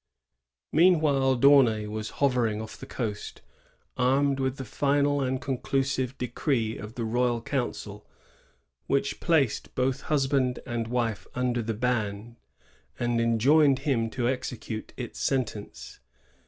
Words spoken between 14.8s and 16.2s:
its sen tence.